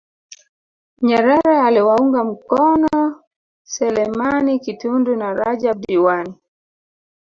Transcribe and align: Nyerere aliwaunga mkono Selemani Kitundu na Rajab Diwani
Nyerere 1.01 1.61
aliwaunga 1.61 2.23
mkono 2.23 3.21
Selemani 3.63 4.59
Kitundu 4.59 5.15
na 5.15 5.33
Rajab 5.33 5.81
Diwani 5.85 6.35